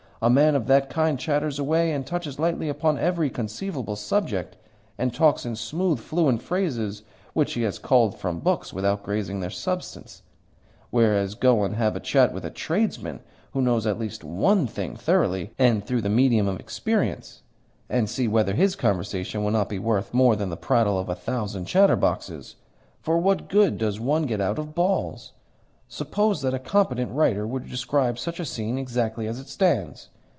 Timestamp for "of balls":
24.59-25.33